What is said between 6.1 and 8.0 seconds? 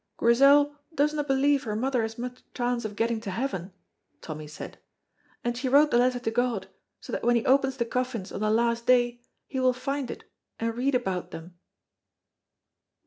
to God, so that when he opens the